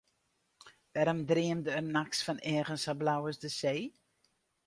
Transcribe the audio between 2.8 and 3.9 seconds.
sa blau as de see?